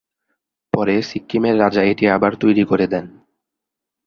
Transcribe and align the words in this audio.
পরে 0.73 0.95
সিক্কিমের 1.01 1.55
রাজা 1.59 1.81
এটি 1.83 2.05
আবার 2.09 2.31
তৈরি 2.35 2.63
করে 2.65 2.85
দেন। 2.87 3.05